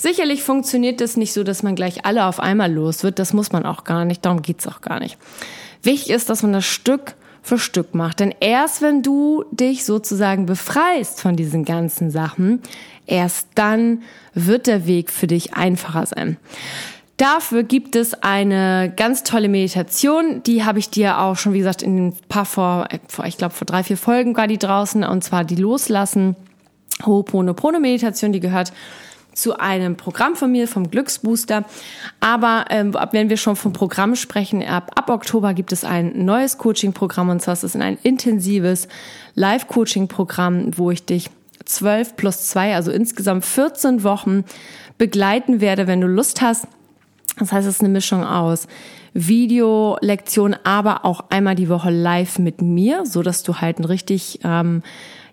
Sicherlich 0.00 0.42
funktioniert 0.42 1.02
das 1.02 1.18
nicht 1.18 1.34
so, 1.34 1.44
dass 1.44 1.62
man 1.62 1.74
gleich 1.74 2.06
alle 2.06 2.24
auf 2.24 2.40
einmal 2.40 2.72
los 2.72 3.04
wird. 3.04 3.18
Das 3.18 3.34
muss 3.34 3.52
man 3.52 3.66
auch 3.66 3.84
gar 3.84 4.06
nicht. 4.06 4.24
Darum 4.24 4.40
geht's 4.40 4.66
auch 4.66 4.80
gar 4.80 4.98
nicht. 4.98 5.18
Wichtig 5.82 6.08
ist, 6.08 6.30
dass 6.30 6.42
man 6.42 6.54
das 6.54 6.64
Stück 6.64 7.16
für 7.42 7.58
Stück 7.58 7.94
macht. 7.94 8.20
Denn 8.20 8.34
erst 8.40 8.80
wenn 8.80 9.02
du 9.02 9.44
dich 9.50 9.84
sozusagen 9.84 10.46
befreist 10.46 11.20
von 11.20 11.36
diesen 11.36 11.66
ganzen 11.66 12.10
Sachen, 12.10 12.62
erst 13.06 13.48
dann 13.56 14.02
wird 14.32 14.68
der 14.68 14.86
Weg 14.86 15.10
für 15.10 15.26
dich 15.26 15.52
einfacher 15.52 16.06
sein. 16.06 16.38
Dafür 17.18 17.62
gibt 17.62 17.94
es 17.94 18.14
eine 18.22 18.90
ganz 18.96 19.22
tolle 19.22 19.50
Meditation, 19.50 20.42
die 20.44 20.64
habe 20.64 20.78
ich 20.78 20.88
dir 20.88 21.18
auch 21.18 21.36
schon, 21.36 21.52
wie 21.52 21.58
gesagt, 21.58 21.82
in 21.82 22.06
ein 22.06 22.16
paar 22.30 22.46
vor, 22.46 22.88
vor 23.06 23.26
ich 23.26 23.36
glaube 23.36 23.52
vor 23.52 23.66
drei, 23.66 23.84
vier 23.84 23.98
Folgen 23.98 24.34
war 24.34 24.46
die 24.46 24.56
draußen, 24.56 25.04
und 25.04 25.22
zwar 25.22 25.44
die 25.44 25.56
Loslassen, 25.56 26.36
Ho'oponopono-Meditation, 27.02 28.32
die 28.32 28.40
gehört 28.40 28.72
zu 29.32 29.58
einem 29.58 29.96
Programm 29.96 30.36
von 30.36 30.52
mir, 30.52 30.68
vom 30.68 30.90
Glücksbooster. 30.90 31.64
Aber 32.20 32.66
ähm, 32.70 32.94
wenn 33.12 33.30
wir 33.30 33.36
schon 33.36 33.56
vom 33.56 33.72
Programm 33.72 34.16
sprechen, 34.16 34.62
ab, 34.62 34.92
ab 34.94 35.10
Oktober 35.10 35.54
gibt 35.54 35.72
es 35.72 35.84
ein 35.84 36.24
neues 36.24 36.58
Coaching-Programm 36.58 37.28
und 37.30 37.40
zwar 37.40 37.54
ist 37.54 37.64
es 37.64 37.76
ein 37.76 37.98
intensives 38.02 38.88
Live-Coaching-Programm, 39.34 40.76
wo 40.76 40.90
ich 40.90 41.04
dich 41.04 41.30
12 41.64 42.16
plus 42.16 42.46
2, 42.46 42.74
also 42.74 42.90
insgesamt 42.90 43.44
14 43.44 44.02
Wochen 44.02 44.44
begleiten 44.98 45.60
werde, 45.60 45.86
wenn 45.86 46.00
du 46.00 46.06
Lust 46.06 46.42
hast. 46.42 46.66
Das 47.38 47.52
heißt, 47.52 47.66
es 47.66 47.76
ist 47.76 47.80
eine 47.80 47.88
Mischung 47.88 48.24
aus 48.24 48.66
Videolektion, 49.14 50.56
aber 50.64 51.04
auch 51.04 51.24
einmal 51.30 51.54
die 51.54 51.68
Woche 51.68 51.90
live 51.90 52.38
mit 52.38 52.62
mir, 52.62 53.04
so 53.06 53.22
dass 53.22 53.42
du 53.42 53.56
halt 53.56 53.78
ein 53.78 53.84
richtig 53.84 54.40
ähm, 54.44 54.82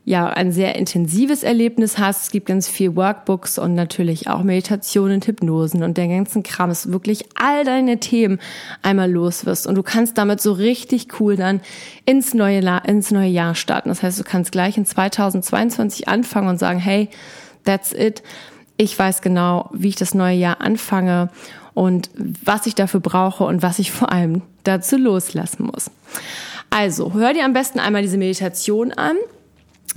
ja 0.08 0.28
ein 0.28 0.54
sehr 0.54 0.78
intensives 0.78 1.44
Erlebnis 1.44 1.98
hast. 1.98 2.24
Es 2.24 2.32
gibt 2.32 2.46
ganz 2.46 2.70
viel 2.70 2.96
Workbooks 2.96 3.60
und 3.60 3.76
natürlich 3.76 4.30
auch 4.30 4.42
Meditationen, 4.42 5.22
Hypnosen 5.22 5.84
und 5.84 5.98
der 5.98 6.08
ganzen 6.08 6.44
Kram, 6.44 6.70
dass 6.70 6.94
wirklich 6.94 7.26
all 7.36 7.66
deine 7.66 8.00
Themen 8.00 8.40
einmal 8.82 9.12
los 9.12 9.46
wirst 9.46 9.68
und 9.68 9.76
du 9.76 9.84
kannst 9.84 10.18
damit 10.18 10.40
so 10.40 10.54
richtig 10.54 11.20
cool 11.20 11.36
dann 11.36 11.60
ins 12.06 12.34
neue, 12.34 12.62
ins 12.86 13.12
neue 13.12 13.28
Jahr 13.28 13.54
starten. 13.54 13.90
Das 13.90 14.02
heißt, 14.02 14.18
du 14.18 14.24
kannst 14.24 14.54
gleich 14.54 14.78
in 14.78 14.86
2022 14.86 16.08
anfangen 16.08 16.48
und 16.48 16.58
sagen, 16.58 16.80
hey, 16.80 17.10
that's 17.66 17.92
it. 17.92 18.24
Ich 18.78 18.98
weiß 18.98 19.22
genau, 19.22 19.70
wie 19.74 19.90
ich 19.90 19.98
das 19.98 20.14
neue 20.14 20.38
Jahr 20.38 20.62
anfange 20.62 21.28
und 21.74 22.10
was 22.16 22.66
ich 22.66 22.76
dafür 22.76 23.02
brauche 23.02 23.44
und 23.44 23.62
was 23.62 23.78
ich 23.78 23.92
vor 23.92 24.10
allem 24.10 24.42
dazu 24.64 24.96
loslassen 24.96 25.66
muss. 25.66 25.92
Also, 26.70 27.14
hör 27.14 27.34
dir 27.34 27.44
am 27.44 27.52
besten 27.52 27.80
einmal 27.80 28.04
diese 28.04 28.18
Meditation 28.18 28.94
an 28.94 29.18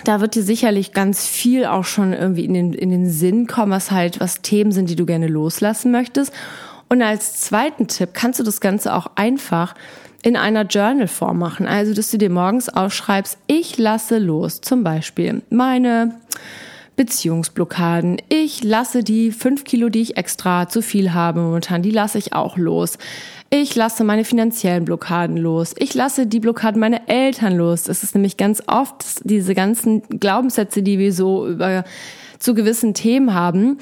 da 0.05 0.21
wird 0.21 0.35
dir 0.35 0.43
sicherlich 0.43 0.93
ganz 0.93 1.27
viel 1.27 1.65
auch 1.67 1.85
schon 1.85 2.13
irgendwie 2.13 2.45
in 2.45 2.55
den, 2.55 2.73
in 2.73 2.91
den 2.91 3.11
Sinn 3.11 3.47
kommen, 3.47 3.73
was 3.73 3.91
halt, 3.91 4.21
was 4.21 4.43
Themen 4.43 4.73
sind, 4.73 4.91
die 4.91 4.97
du 4.97 5.07
gerne 5.07 5.27
loslassen 5.27 5.91
möchtest. 5.93 6.33
Und 6.89 7.03
als 7.03 7.41
zweiten 7.41 7.87
Tipp 7.87 8.11
kannst 8.15 8.41
du 8.41 8.45
das 8.45 8.61
Ganze 8.61 8.95
auch 8.95 9.09
einfach 9.15 9.75
in 10.23 10.37
einer 10.37 10.63
Journal-Form 10.63 11.39
machen. 11.39 11.67
Also, 11.67 11.95
dass 11.95 12.11
du 12.11 12.19
dir 12.19 12.31
morgens 12.31 12.69
aufschreibst, 12.69 13.39
ich 13.47 13.79
lasse 13.79 14.19
los. 14.19 14.61
Zum 14.61 14.85
Beispiel 14.85 15.43
meine 15.51 16.15
Beziehungsblockaden. 16.97 18.21
Ich 18.29 18.63
lasse 18.63 19.03
die 19.03 19.33
fünf 19.33 19.65
Kilo, 19.65 19.89
die 19.89 20.03
ich 20.03 20.17
extra 20.19 20.69
zu 20.69 20.83
viel 20.83 21.15
habe 21.15 21.41
momentan, 21.41 21.81
die 21.81 21.91
lasse 21.91 22.19
ich 22.19 22.35
auch 22.35 22.59
los. 22.59 22.99
Ich 23.53 23.75
lasse 23.75 24.05
meine 24.05 24.25
finanziellen 24.25 24.85
Blockaden 24.85 25.37
los. 25.37 25.75
Ich 25.77 25.93
lasse 25.95 26.29
die 26.29 26.39
Blockaden 26.39 26.79
meiner 26.79 27.09
Eltern 27.09 27.57
los. 27.57 27.83
Das 27.83 28.05
ist 28.05 28.15
nämlich 28.15 28.37
ganz 28.37 28.63
oft 28.69 29.29
diese 29.29 29.55
ganzen 29.55 30.03
Glaubenssätze, 30.03 30.85
die 30.85 31.01
wir 31.01 31.13
so 31.13 31.49
über 31.49 31.85
zu 32.39 32.55
gewissen 32.55 32.95
Themen 32.95 33.35
haben, 33.35 33.79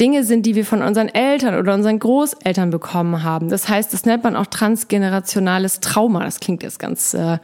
Dinge 0.00 0.24
sind, 0.24 0.44
die 0.44 0.54
wir 0.54 0.64
von 0.64 0.82
unseren 0.82 1.08
Eltern 1.08 1.54
oder 1.54 1.74
unseren 1.74 1.98
Großeltern 1.98 2.70
bekommen 2.70 3.22
haben. 3.22 3.50
Das 3.50 3.68
heißt, 3.68 3.92
das 3.92 4.04
nennt 4.04 4.24
man 4.24 4.36
auch 4.36 4.46
transgenerationales 4.46 5.80
Trauma. 5.80 6.24
Das 6.24 6.40
klingt 6.40 6.62
jetzt 6.62 6.78
ganz, 6.78 7.14
äh, 7.14 7.38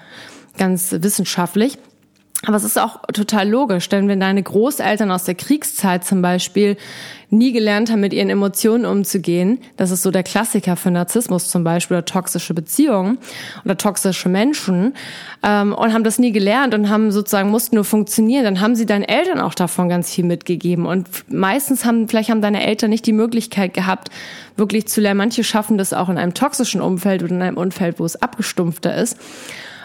ganz 0.57 0.93
wissenschaftlich. 0.99 1.79
Aber 2.45 2.57
es 2.57 2.65
ist 2.65 2.79
auch 2.79 3.01
total 3.13 3.49
logisch, 3.49 3.89
denn 3.89 4.09
wenn 4.09 4.21
deine 4.21 4.43
Großeltern 4.43 5.11
aus 5.11 5.25
der 5.25 5.35
Kriegszeit 5.35 6.05
zum 6.05 6.21
Beispiel 6.21 6.77
nie 7.31 7.53
gelernt 7.53 7.91
haben, 7.91 8.01
mit 8.01 8.13
ihren 8.13 8.29
Emotionen 8.29 8.85
umzugehen, 8.85 9.59
das 9.77 9.91
ist 9.91 10.03
so 10.03 10.11
der 10.11 10.23
Klassiker 10.23 10.77
für 10.77 10.91
Narzissmus 10.91 11.49
zum 11.49 11.65
Beispiel 11.65 11.97
oder 11.97 12.05
toxische 12.05 12.55
Beziehungen 12.55 13.19
oder 13.65 13.77
toxische 13.77 14.29
Menschen 14.29 14.95
ähm, 15.43 15.73
und 15.73 15.93
haben 15.93 16.05
das 16.05 16.19
nie 16.19 16.31
gelernt 16.31 16.75
und 16.75 16.89
haben 16.89 17.11
sozusagen 17.11 17.51
mussten 17.51 17.77
nur 17.77 17.85
funktionieren, 17.85 18.45
dann 18.45 18.61
haben 18.61 18.77
sie 18.77 18.87
deinen 18.87 19.05
Eltern 19.05 19.41
auch 19.41 19.55
davon 19.55 19.89
ganz 19.89 20.15
viel 20.15 20.25
mitgegeben 20.25 20.87
und 20.87 21.09
meistens 21.29 21.85
haben 21.85 22.07
vielleicht 22.07 22.31
haben 22.31 22.43
deine 22.43 22.65
Eltern 22.65 22.91
nicht 22.91 23.07
die 23.07 23.13
Möglichkeit 23.13 23.75
gehabt, 23.75 24.11
wirklich 24.57 24.87
zu 24.87 25.01
lernen. 25.01 25.19
Manche 25.19 25.43
schaffen 25.43 25.79
das 25.79 25.93
auch 25.93 26.09
in 26.09 26.19
einem 26.19 26.35
toxischen 26.35 26.81
Umfeld 26.81 27.23
oder 27.23 27.35
in 27.35 27.43
einem 27.43 27.57
Umfeld, 27.57 27.99
wo 27.99 28.05
es 28.05 28.21
abgestumpfter 28.21 28.95
ist. 28.95 29.17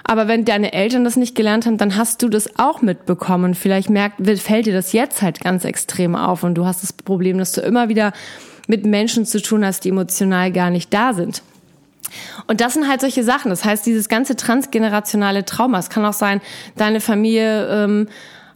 Aber 0.03 0.27
wenn 0.27 0.45
deine 0.45 0.73
Eltern 0.73 1.03
das 1.03 1.15
nicht 1.15 1.35
gelernt 1.35 1.65
haben, 1.65 1.77
dann 1.77 1.95
hast 1.95 2.21
du 2.21 2.29
das 2.29 2.57
auch 2.59 2.81
mitbekommen. 2.81 3.55
Vielleicht 3.55 3.89
merkt, 3.89 4.21
fällt 4.39 4.65
dir 4.65 4.73
das 4.73 4.93
jetzt 4.93 5.21
halt 5.21 5.39
ganz 5.39 5.65
extrem 5.65 6.15
auf 6.15 6.43
und 6.43 6.55
du 6.55 6.65
hast 6.65 6.83
das 6.83 6.93
Problem, 6.93 7.37
dass 7.37 7.51
du 7.51 7.61
immer 7.61 7.89
wieder 7.89 8.13
mit 8.67 8.85
Menschen 8.85 9.25
zu 9.25 9.41
tun 9.41 9.65
hast, 9.65 9.83
die 9.85 9.89
emotional 9.89 10.51
gar 10.51 10.69
nicht 10.69 10.93
da 10.93 11.13
sind. 11.13 11.43
Und 12.47 12.61
das 12.61 12.73
sind 12.73 12.87
halt 12.87 13.01
solche 13.01 13.23
Sachen. 13.23 13.49
Das 13.49 13.63
heißt, 13.63 13.85
dieses 13.85 14.09
ganze 14.09 14.35
transgenerationale 14.35 15.45
Trauma. 15.45 15.79
Es 15.79 15.89
kann 15.89 16.05
auch 16.05 16.13
sein, 16.13 16.41
deine 16.75 16.99
Familie 16.99 17.67
ähm, 17.67 18.07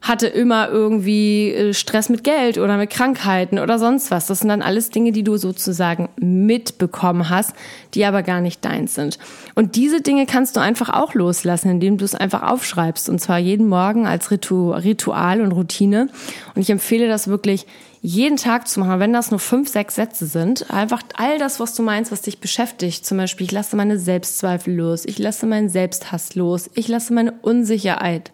hatte 0.05 0.27
immer 0.27 0.69
irgendwie 0.69 1.51
äh, 1.51 1.73
Stress 1.73 2.09
mit 2.09 2.23
Geld 2.23 2.59
oder 2.59 2.77
mit 2.77 2.91
Krankheiten 2.91 3.57
oder 3.57 3.79
sonst 3.79 4.11
was. 4.11 4.27
Das 4.27 4.39
sind 4.39 4.49
dann 4.49 4.61
alles 4.61 4.91
Dinge, 4.91 5.11
die 5.11 5.23
du 5.23 5.37
sozusagen 5.37 6.09
mitbekommen 6.17 7.29
hast, 7.29 7.53
die 7.95 8.05
aber 8.05 8.21
gar 8.21 8.39
nicht 8.39 8.63
deins 8.63 8.93
sind. 8.93 9.17
Und 9.55 9.75
diese 9.75 10.01
Dinge 10.01 10.27
kannst 10.27 10.55
du 10.55 10.59
einfach 10.59 10.89
auch 10.89 11.15
loslassen, 11.15 11.71
indem 11.71 11.97
du 11.97 12.05
es 12.05 12.13
einfach 12.13 12.43
aufschreibst. 12.43 13.09
Und 13.09 13.19
zwar 13.19 13.39
jeden 13.39 13.67
Morgen 13.67 14.05
als 14.05 14.29
Ritual 14.29 15.41
und 15.41 15.51
Routine. 15.51 16.09
Und 16.53 16.61
ich 16.61 16.69
empfehle 16.69 17.07
das 17.07 17.27
wirklich 17.27 17.65
jeden 18.05 18.37
Tag 18.37 18.67
zu 18.67 18.79
machen, 18.79 18.99
wenn 18.99 19.13
das 19.13 19.31
nur 19.31 19.39
fünf, 19.39 19.67
sechs 19.67 19.95
Sätze 19.95 20.27
sind, 20.27 20.69
einfach 20.69 21.01
all 21.15 21.39
das, 21.39 21.59
was 21.59 21.73
du 21.73 21.81
meinst, 21.81 22.11
was 22.11 22.21
dich 22.21 22.39
beschäftigt. 22.39 23.03
Zum 23.03 23.17
Beispiel, 23.17 23.47
ich 23.47 23.51
lasse 23.51 23.75
meine 23.75 23.97
Selbstzweifel 23.97 24.75
los, 24.75 25.05
ich 25.05 25.17
lasse 25.17 25.47
meinen 25.47 25.69
Selbsthass 25.69 26.35
los, 26.35 26.69
ich 26.75 26.87
lasse 26.87 27.15
meine 27.15 27.31
Unsicherheit 27.41 28.31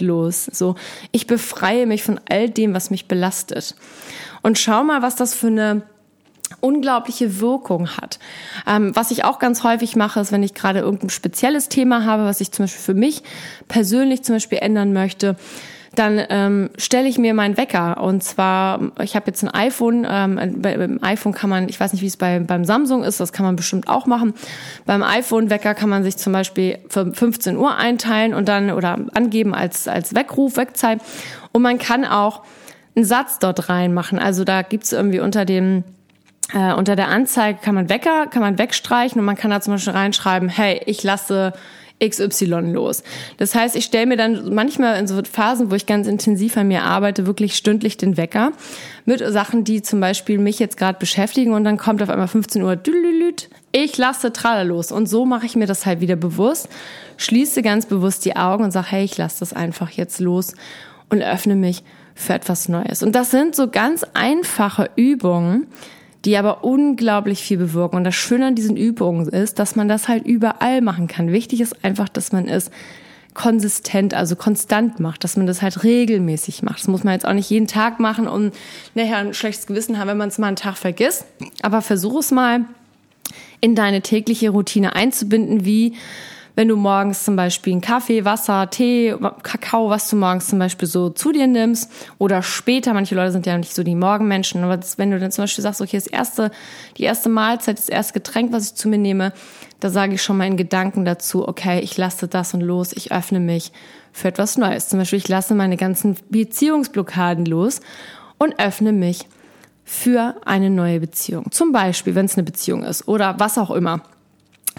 los. 0.00 0.44
So, 0.44 0.76
ich 1.10 1.26
befreie 1.26 1.86
mich 1.86 2.04
von 2.04 2.20
all 2.30 2.48
dem, 2.48 2.74
was 2.74 2.90
mich 2.90 3.08
belastet. 3.08 3.74
Und 4.42 4.56
schau 4.56 4.84
mal, 4.84 5.02
was 5.02 5.16
das 5.16 5.34
für 5.34 5.48
eine 5.48 5.82
unglaubliche 6.60 7.40
Wirkung 7.40 7.88
hat. 7.96 8.20
Ähm, 8.68 8.94
was 8.94 9.10
ich 9.10 9.24
auch 9.24 9.40
ganz 9.40 9.64
häufig 9.64 9.96
mache, 9.96 10.20
ist, 10.20 10.30
wenn 10.30 10.44
ich 10.44 10.54
gerade 10.54 10.78
irgendein 10.78 11.10
spezielles 11.10 11.68
Thema 11.68 12.04
habe, 12.04 12.24
was 12.24 12.40
ich 12.40 12.52
zum 12.52 12.64
Beispiel 12.64 12.82
für 12.82 12.94
mich 12.94 13.24
persönlich 13.66 14.22
zum 14.22 14.36
Beispiel 14.36 14.58
ändern 14.58 14.92
möchte, 14.92 15.34
dann 15.94 16.20
ähm, 16.30 16.70
stelle 16.78 17.06
ich 17.06 17.18
mir 17.18 17.34
meinen 17.34 17.56
Wecker. 17.56 18.02
Und 18.02 18.22
zwar, 18.22 18.92
ich 19.02 19.14
habe 19.14 19.26
jetzt 19.26 19.42
ein 19.42 19.50
iPhone. 19.50 20.06
Ähm, 20.08 20.62
beim 20.62 20.98
iPhone 21.02 21.32
kann 21.32 21.50
man, 21.50 21.68
ich 21.68 21.78
weiß 21.78 21.92
nicht, 21.92 22.02
wie 22.02 22.06
es 22.06 22.16
bei, 22.16 22.38
beim 22.38 22.64
Samsung 22.64 23.04
ist, 23.04 23.20
das 23.20 23.32
kann 23.32 23.44
man 23.44 23.56
bestimmt 23.56 23.88
auch 23.88 24.06
machen. 24.06 24.32
Beim 24.86 25.02
iPhone-Wecker 25.02 25.74
kann 25.74 25.90
man 25.90 26.02
sich 26.02 26.16
zum 26.16 26.32
Beispiel 26.32 26.78
für 26.88 27.12
15 27.12 27.56
Uhr 27.56 27.76
einteilen 27.76 28.32
und 28.32 28.48
dann 28.48 28.70
oder 28.70 28.98
angeben 29.14 29.54
als, 29.54 29.86
als 29.86 30.14
Weckruf, 30.14 30.56
Wegzeit. 30.56 31.00
Und 31.52 31.60
man 31.60 31.78
kann 31.78 32.06
auch 32.06 32.42
einen 32.96 33.04
Satz 33.04 33.38
dort 33.38 33.68
reinmachen. 33.68 34.18
Also 34.18 34.44
da 34.44 34.62
gibt's 34.62 34.92
irgendwie 34.92 35.20
unter 35.20 35.44
dem 35.44 35.84
äh, 36.54 36.72
unter 36.72 36.96
der 36.96 37.08
Anzeige 37.08 37.58
kann 37.62 37.74
man 37.74 37.88
Wecker, 37.88 38.26
kann 38.26 38.42
man 38.42 38.58
wegstreichen 38.58 39.18
und 39.18 39.24
man 39.24 39.36
kann 39.36 39.50
da 39.50 39.60
zum 39.60 39.74
Beispiel 39.74 39.92
reinschreiben, 39.92 40.48
hey, 40.48 40.82
ich 40.86 41.02
lasse 41.02 41.52
XY 42.06 42.72
los. 42.72 43.02
Das 43.36 43.54
heißt, 43.54 43.76
ich 43.76 43.84
stelle 43.84 44.06
mir 44.06 44.16
dann 44.16 44.54
manchmal 44.54 44.98
in 44.98 45.06
so 45.06 45.20
Phasen, 45.22 45.70
wo 45.70 45.74
ich 45.74 45.86
ganz 45.86 46.06
intensiv 46.06 46.56
an 46.56 46.68
mir 46.68 46.82
arbeite, 46.82 47.26
wirklich 47.26 47.54
stündlich 47.54 47.96
den 47.96 48.16
Wecker 48.16 48.52
mit 49.04 49.20
Sachen, 49.20 49.64
die 49.64 49.82
zum 49.82 50.00
Beispiel 50.00 50.38
mich 50.38 50.58
jetzt 50.58 50.76
gerade 50.76 50.98
beschäftigen 50.98 51.52
und 51.52 51.64
dann 51.64 51.76
kommt 51.76 52.02
auf 52.02 52.10
einmal 52.10 52.28
15 52.28 52.62
Uhr, 52.62 52.76
ich 53.72 53.98
lasse 53.98 54.32
Traller 54.32 54.64
los 54.64 54.92
und 54.92 55.06
so 55.06 55.24
mache 55.24 55.46
ich 55.46 55.56
mir 55.56 55.66
das 55.66 55.86
halt 55.86 56.00
wieder 56.00 56.16
bewusst, 56.16 56.68
schließe 57.16 57.62
ganz 57.62 57.86
bewusst 57.86 58.24
die 58.24 58.36
Augen 58.36 58.64
und 58.64 58.70
sage, 58.70 58.88
hey, 58.90 59.04
ich 59.04 59.16
lasse 59.16 59.40
das 59.40 59.52
einfach 59.52 59.90
jetzt 59.90 60.20
los 60.20 60.54
und 61.08 61.22
öffne 61.22 61.56
mich 61.56 61.82
für 62.14 62.34
etwas 62.34 62.68
Neues. 62.68 63.02
Und 63.02 63.12
das 63.12 63.30
sind 63.30 63.56
so 63.56 63.68
ganz 63.68 64.04
einfache 64.14 64.90
Übungen, 64.96 65.66
die 66.24 66.36
aber 66.36 66.64
unglaublich 66.64 67.42
viel 67.42 67.58
bewirken. 67.58 67.96
Und 67.96 68.04
das 68.04 68.14
Schöne 68.14 68.46
an 68.46 68.54
diesen 68.54 68.76
Übungen 68.76 69.28
ist, 69.28 69.58
dass 69.58 69.76
man 69.76 69.88
das 69.88 70.08
halt 70.08 70.24
überall 70.24 70.80
machen 70.80 71.08
kann. 71.08 71.32
Wichtig 71.32 71.60
ist 71.60 71.84
einfach, 71.84 72.08
dass 72.08 72.32
man 72.32 72.48
es 72.48 72.70
konsistent, 73.34 74.14
also 74.14 74.36
konstant 74.36 75.00
macht, 75.00 75.24
dass 75.24 75.36
man 75.36 75.46
das 75.46 75.62
halt 75.62 75.82
regelmäßig 75.84 76.62
macht. 76.62 76.80
Das 76.80 76.88
muss 76.88 77.02
man 77.02 77.14
jetzt 77.14 77.26
auch 77.26 77.32
nicht 77.32 77.50
jeden 77.50 77.66
Tag 77.66 77.98
machen 77.98 78.28
und 78.28 78.54
nachher 78.94 79.18
ein 79.18 79.34
schlechtes 79.34 79.66
Gewissen 79.66 79.98
haben, 79.98 80.08
wenn 80.08 80.18
man 80.18 80.28
es 80.28 80.38
mal 80.38 80.48
einen 80.48 80.56
Tag 80.56 80.76
vergisst. 80.76 81.24
Aber 81.62 81.82
versuch 81.82 82.20
es 82.20 82.30
mal 82.30 82.66
in 83.60 83.74
deine 83.74 84.02
tägliche 84.02 84.50
Routine 84.50 84.94
einzubinden, 84.94 85.64
wie 85.64 85.94
wenn 86.54 86.68
du 86.68 86.76
morgens 86.76 87.24
zum 87.24 87.36
Beispiel 87.36 87.72
einen 87.72 87.80
Kaffee, 87.80 88.24
Wasser, 88.24 88.68
Tee, 88.68 89.14
Kakao, 89.42 89.88
was 89.88 90.08
du 90.10 90.16
morgens 90.16 90.48
zum 90.48 90.58
Beispiel 90.58 90.86
so 90.86 91.10
zu 91.10 91.32
dir 91.32 91.46
nimmst 91.46 91.90
oder 92.18 92.42
später, 92.42 92.92
manche 92.92 93.14
Leute 93.14 93.32
sind 93.32 93.46
ja 93.46 93.56
nicht 93.56 93.74
so 93.74 93.82
die 93.82 93.94
Morgenmenschen, 93.94 94.62
aber 94.62 94.76
das, 94.76 94.98
wenn 94.98 95.10
du 95.10 95.18
dann 95.18 95.32
zum 95.32 95.44
Beispiel 95.44 95.62
sagst, 95.62 95.80
okay, 95.80 95.96
das 95.96 96.06
erste, 96.06 96.50
die 96.98 97.04
erste 97.04 97.28
Mahlzeit, 97.28 97.78
das 97.78 97.88
erste 97.88 98.14
Getränk, 98.14 98.52
was 98.52 98.66
ich 98.66 98.74
zu 98.74 98.88
mir 98.88 98.98
nehme, 98.98 99.32
da 99.80 99.90
sage 99.90 100.14
ich 100.14 100.22
schon 100.22 100.36
mal 100.36 100.46
in 100.46 100.56
Gedanken 100.56 101.04
dazu, 101.04 101.48
okay, 101.48 101.80
ich 101.80 101.96
lasse 101.96 102.28
das 102.28 102.54
und 102.54 102.60
los, 102.60 102.92
ich 102.92 103.12
öffne 103.12 103.40
mich 103.40 103.72
für 104.12 104.28
etwas 104.28 104.58
Neues. 104.58 104.88
Zum 104.88 104.98
Beispiel, 104.98 105.18
ich 105.18 105.28
lasse 105.28 105.54
meine 105.54 105.76
ganzen 105.76 106.16
Beziehungsblockaden 106.28 107.46
los 107.46 107.80
und 108.38 108.58
öffne 108.60 108.92
mich 108.92 109.26
für 109.84 110.36
eine 110.44 110.70
neue 110.70 111.00
Beziehung. 111.00 111.50
Zum 111.50 111.72
Beispiel, 111.72 112.14
wenn 112.14 112.26
es 112.26 112.36
eine 112.36 112.44
Beziehung 112.44 112.84
ist 112.84 113.08
oder 113.08 113.36
was 113.38 113.58
auch 113.58 113.70
immer. 113.70 114.02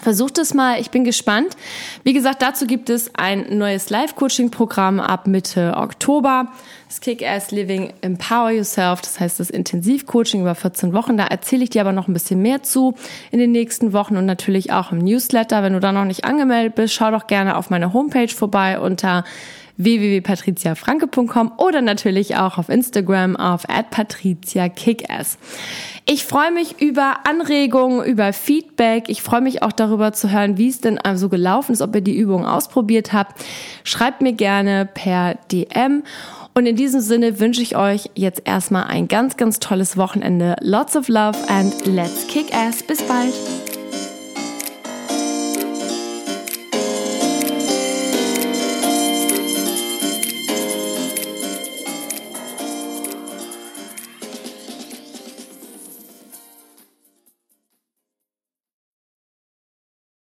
Versucht 0.04 0.36
es 0.36 0.52
mal, 0.52 0.78
ich 0.78 0.90
bin 0.90 1.02
gespannt. 1.02 1.56
Wie 2.02 2.12
gesagt, 2.12 2.42
dazu 2.42 2.66
gibt 2.66 2.90
es 2.90 3.14
ein 3.14 3.56
neues 3.56 3.88
Live-Coaching-Programm 3.88 5.00
ab 5.00 5.26
Mitte 5.26 5.72
Oktober. 5.78 6.48
Das 6.88 7.00
Kick-Ass 7.00 7.52
Living 7.52 7.90
Empower 8.02 8.50
Yourself, 8.50 9.00
das 9.00 9.18
heißt 9.18 9.40
das 9.40 9.48
Intensivcoaching 9.48 10.42
über 10.42 10.54
14 10.54 10.92
Wochen. 10.92 11.16
Da 11.16 11.24
erzähle 11.24 11.64
ich 11.64 11.70
dir 11.70 11.80
aber 11.80 11.92
noch 11.92 12.06
ein 12.06 12.12
bisschen 12.12 12.42
mehr 12.42 12.62
zu 12.62 12.92
in 13.30 13.38
den 13.38 13.50
nächsten 13.50 13.94
Wochen 13.94 14.18
und 14.18 14.26
natürlich 14.26 14.72
auch 14.72 14.92
im 14.92 14.98
Newsletter. 14.98 15.62
Wenn 15.62 15.72
du 15.72 15.80
da 15.80 15.90
noch 15.90 16.04
nicht 16.04 16.26
angemeldet 16.26 16.74
bist, 16.74 16.92
schau 16.92 17.10
doch 17.10 17.26
gerne 17.26 17.56
auf 17.56 17.70
meiner 17.70 17.94
Homepage 17.94 18.28
vorbei 18.28 18.78
unter 18.78 19.24
www.patriziafranke.com 19.76 21.52
oder 21.56 21.82
natürlich 21.82 22.36
auch 22.36 22.58
auf 22.58 22.68
Instagram 22.68 23.36
auf 23.36 23.64
@patriziakickass. 23.90 25.38
Ich 26.06 26.24
freue 26.24 26.52
mich 26.52 26.80
über 26.82 27.26
Anregungen, 27.26 28.04
über 28.04 28.32
Feedback. 28.32 29.04
Ich 29.08 29.22
freue 29.22 29.40
mich 29.40 29.62
auch 29.62 29.72
darüber 29.72 30.12
zu 30.12 30.30
hören, 30.30 30.58
wie 30.58 30.68
es 30.68 30.80
denn 30.80 30.98
so 31.14 31.28
gelaufen 31.28 31.72
ist, 31.72 31.80
ob 31.80 31.94
ihr 31.94 32.02
die 32.02 32.16
Übung 32.16 32.44
ausprobiert 32.44 33.12
habt. 33.12 33.42
Schreibt 33.84 34.20
mir 34.20 34.34
gerne 34.34 34.86
per 34.92 35.36
DM. 35.50 36.02
Und 36.56 36.66
in 36.66 36.76
diesem 36.76 37.00
Sinne 37.00 37.40
wünsche 37.40 37.62
ich 37.62 37.76
euch 37.76 38.10
jetzt 38.14 38.42
erstmal 38.44 38.84
ein 38.84 39.08
ganz, 39.08 39.36
ganz 39.36 39.58
tolles 39.58 39.96
Wochenende. 39.96 40.56
Lots 40.60 40.94
of 40.94 41.08
love 41.08 41.36
and 41.48 41.86
let's 41.86 42.26
kick 42.28 42.54
ass. 42.54 42.82
Bis 42.82 43.02
bald. 43.02 43.34